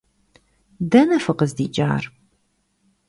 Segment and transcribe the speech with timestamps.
[0.91, 2.03] Дэнэ фыкъыздикӀар?